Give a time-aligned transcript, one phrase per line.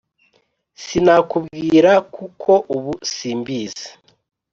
[0.83, 3.87] sinakubwira kuko ubu simbizi